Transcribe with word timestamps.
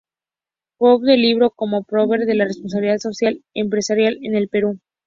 Coautor 0.77 1.05
del 1.09 1.21
libro 1.21 1.51
“Cómo 1.51 1.83
promover 1.83 2.21
la 2.35 2.45
responsabilidad 2.45 2.97
social 2.97 3.43
empresarial 3.53 4.17
en 4.23 4.33
el 4.33 4.49
Perú. 4.49 4.79